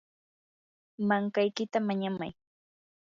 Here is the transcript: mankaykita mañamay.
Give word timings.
mankaykita 1.07 1.77
mañamay. 1.87 2.31